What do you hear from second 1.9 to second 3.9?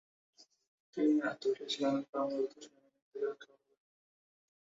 যে, তার অনুগত সেনাবাহিনীরা তাকে রক্ষা করবে।